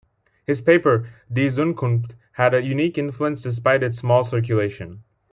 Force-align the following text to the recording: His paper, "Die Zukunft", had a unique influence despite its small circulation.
His 0.47 0.61
paper, 0.61 1.07
"Die 1.31 1.43
Zukunft", 1.45 2.15
had 2.31 2.55
a 2.55 2.63
unique 2.63 2.97
influence 2.97 3.43
despite 3.43 3.83
its 3.83 3.99
small 3.99 4.23
circulation. 4.23 5.03